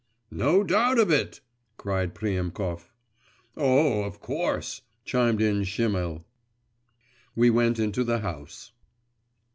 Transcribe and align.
'No 0.31 0.63
doubt 0.63 0.97
of 0.97 1.11
it!' 1.11 1.41
cried 1.77 2.15
Priemkov. 2.15 2.89
'Oh, 3.55 4.01
of 4.01 4.19
course!' 4.19 4.81
chimed 5.05 5.43
in 5.43 5.63
Schimmel. 5.63 6.25
We 7.35 7.51
went 7.51 7.77
into 7.77 8.03
the 8.03 8.21
house. 8.21 8.71